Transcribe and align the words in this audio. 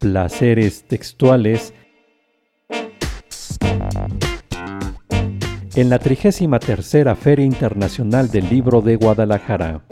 placeres 0.00 0.82
textuales 0.88 1.74
en 5.76 5.90
la 5.90 5.98
33 5.98 7.18
Feria 7.18 7.44
Internacional 7.44 8.30
del 8.30 8.48
Libro 8.48 8.80
de 8.80 8.96
Guadalajara. 8.96 9.82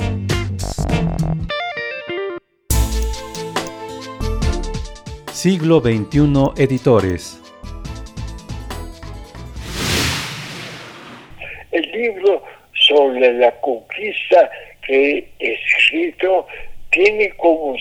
Siglo 5.30 5.80
XXI 5.80 6.52
Editores. 6.56 7.40
El 11.70 11.92
libro 11.92 12.42
sobre 12.72 13.34
la 13.34 13.52
conquista 13.60 14.50
que 14.86 15.30
he 15.38 15.52
escrito 15.52 16.46
tiene 16.90 17.30
como 17.36 17.76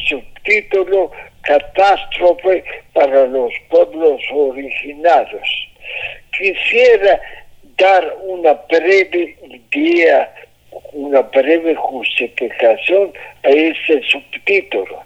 subtítulo 0.48 1.12
Catástrofe 1.42 2.64
para 2.94 3.26
los 3.28 3.54
pueblos 3.70 4.22
originarios. 4.34 5.70
Quisiera 6.38 7.22
dar 7.78 8.16
una 8.24 8.54
breve 8.70 9.36
idea, 9.72 10.34
una 10.94 11.22
breve 11.22 11.76
justificación 11.76 13.14
a 13.44 13.50
ese 13.50 14.02
subtítulo. 14.10 15.04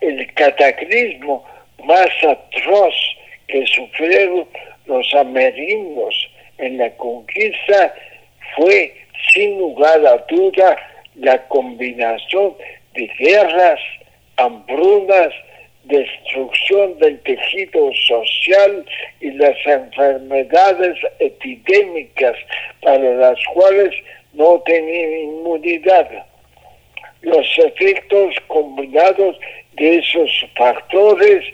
el 0.00 0.34
cataclismo 0.34 1.44
más 1.84 2.08
atroz 2.22 2.94
que 3.48 3.64
sufrieron 3.66 4.46
los 4.86 5.14
amerindios 5.14 6.14
en 6.58 6.78
la 6.78 6.90
conquista 6.96 7.94
fue, 8.56 8.94
sin 9.32 9.58
lugar 9.58 10.06
a 10.06 10.16
duda, 10.28 10.76
la 11.16 11.46
combinación 11.48 12.54
de 12.94 13.06
guerras, 13.18 13.80
hambrunas, 14.36 15.32
destrucción 15.84 16.98
del 16.98 17.20
tejido 17.20 17.90
social 18.08 18.84
y 19.20 19.30
las 19.32 19.56
enfermedades 19.64 20.98
epidémicas 21.20 22.36
para 22.82 23.14
las 23.14 23.38
cuales 23.54 23.94
no 24.32 24.60
tenían 24.66 25.12
inmunidad. 25.12 26.08
Los 27.22 27.46
efectos 27.58 28.34
combinados 28.48 29.36
de 29.74 29.98
esos 29.98 30.30
factores 30.56 31.44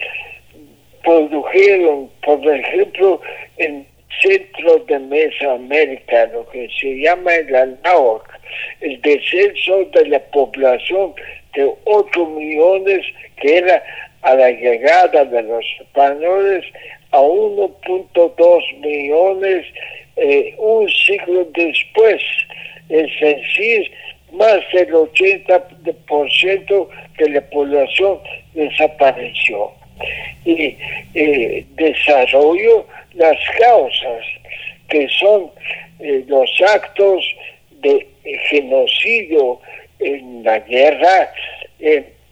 produjeron, 1.02 2.10
por 2.22 2.46
ejemplo, 2.46 3.20
en 3.58 3.86
centro 4.20 4.78
de 4.86 4.98
Mesoamérica, 4.98 6.26
lo 6.26 6.48
que 6.50 6.68
se 6.80 6.98
llama 6.98 7.34
el 7.34 7.54
Anáhuac, 7.54 8.31
el 8.80 9.00
descenso 9.00 9.84
de 9.86 10.06
la 10.06 10.20
población 10.20 11.14
de 11.54 11.70
8 11.84 12.26
millones 12.26 13.04
que 13.36 13.58
era 13.58 13.82
a 14.22 14.34
la 14.34 14.50
llegada 14.50 15.24
de 15.24 15.42
los 15.42 15.64
españoles 15.80 16.64
a 17.10 17.20
1.2 17.20 18.78
millones 18.80 19.66
eh, 20.16 20.54
un 20.58 20.88
siglo 20.88 21.46
después. 21.54 22.22
Es 22.88 23.10
decir, 23.20 23.90
más 24.32 24.60
del 24.72 24.92
80% 24.92 26.88
de 27.18 27.30
la 27.30 27.40
población 27.50 28.18
desapareció. 28.54 29.72
Y 30.44 30.76
eh, 31.14 31.64
desarrollo 31.74 32.86
las 33.14 33.38
causas, 33.58 34.24
que 34.88 35.08
son 35.08 35.50
eh, 36.00 36.24
los 36.26 36.50
actos 36.74 37.24
de 37.82 38.06
genocidio 38.48 39.60
en 39.98 40.42
la 40.42 40.58
guerra, 40.60 41.32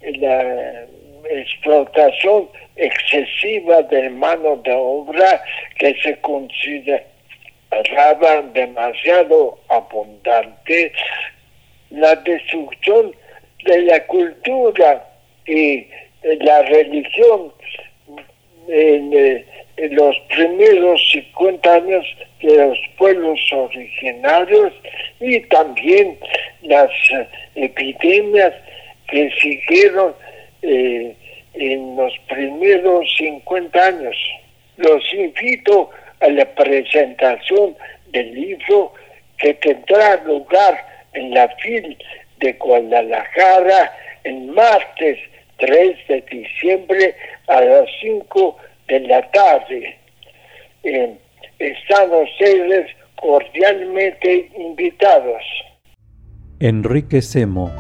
la 0.03 0.87
explotación 1.31 2.49
excesiva 2.77 3.83
de 3.83 4.09
mano 4.11 4.57
de 4.65 4.73
obra 4.73 5.43
que 5.79 5.95
se 6.03 6.19
consideraba 6.21 7.03
demasiado 8.53 9.59
abundante, 9.69 10.93
la 11.91 12.17
destrucción 12.17 13.15
de 13.65 13.83
la 13.83 14.07
cultura 14.07 15.07
y 15.47 15.87
la 16.23 16.63
religión 16.63 17.53
en, 18.69 19.45
en 19.77 19.95
los 19.95 20.17
primeros 20.29 21.01
50 21.13 21.73
años 21.73 22.07
de 22.43 22.57
los 22.57 22.79
pueblos 22.97 23.41
originarios 23.53 24.73
y 25.21 25.41
también 25.41 26.19
las 26.63 26.91
epidemias 27.55 28.53
que 29.09 29.31
siguieron 29.41 30.15
eh, 30.63 31.15
en 31.55 31.97
los 31.97 32.13
primeros 32.29 33.13
50 33.17 33.87
años. 33.87 34.17
Los 34.77 35.03
invito 35.13 35.91
a 36.21 36.29
la 36.29 36.45
presentación 36.55 37.77
del 38.09 38.35
libro 38.35 38.93
que 39.39 39.55
tendrá 39.55 40.23
lugar 40.25 40.87
en 41.15 41.35
la 41.35 41.49
FIL 41.57 41.97
de 42.39 42.53
Guadalajara 42.55 43.93
el 44.25 44.43
martes 44.47 45.19
3 45.61 45.97
de 46.09 46.25
diciembre 46.31 47.15
a 47.49 47.61
las 47.61 47.87
5 48.01 48.57
de 48.89 49.01
la 49.01 49.31
tarde. 49.31 49.97
Eh, 50.83 51.15
están 51.59 52.11
ustedes 52.11 52.91
cordialmente 53.17 54.51
invitados. 54.57 55.43
Enrique 56.59 57.23
Semo, 57.23 57.71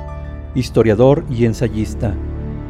historiador 0.54 1.24
y 1.30 1.44
ensayista 1.44 2.14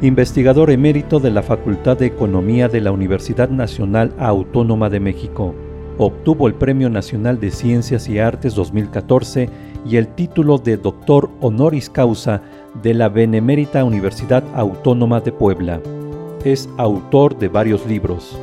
investigador 0.03 0.71
emérito 0.71 1.21
de 1.21 1.31
la 1.31 1.43
Facultad 1.43 1.99
de 1.99 2.07
Economía 2.07 2.69
de 2.69 2.81
la 2.81 2.91
Universidad 2.91 3.51
Nacional 3.51 4.15
Autónoma 4.19 4.89
de 4.89 4.99
México. 4.99 5.55
Obtuvo 5.99 6.49
el 6.49 6.55
Premio 6.55 6.89
Nacional 6.89 7.39
de 7.39 7.51
Ciencias 7.51 8.09
y 8.09 8.19
Artes 8.19 8.55
2014 8.55 9.51
y 9.85 9.97
el 9.97 10.09
título 10.15 10.57
de 10.57 10.79
doctor 10.79 11.31
honoris 11.43 11.91
causa 11.91 12.41
de 12.75 12.93
la 12.95 13.09
Benemérita 13.09 13.85
Universidad 13.85 14.43
Autónoma 14.55 15.21
de 15.21 15.33
Puebla. 15.33 15.81
Es 16.45 16.69
autor 16.79 17.37
de 17.39 17.49
varios 17.49 17.85
libros. 17.87 18.39